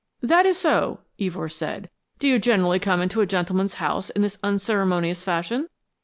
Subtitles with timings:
[0.23, 1.87] "That is so," Evors said.
[2.17, 5.69] "Do you generally come into a gentleman's house in this unceremonious fashion?"